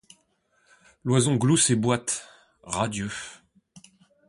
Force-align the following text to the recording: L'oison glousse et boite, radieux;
L'oison 1.03 1.35
glousse 1.35 1.69
et 1.69 1.75
boite, 1.75 2.27
radieux; 2.63 3.11